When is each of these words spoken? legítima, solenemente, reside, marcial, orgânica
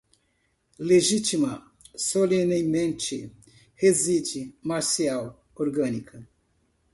legítima, 0.79 1.71
solenemente, 1.95 3.31
reside, 3.75 4.51
marcial, 4.63 5.45
orgânica 5.53 6.27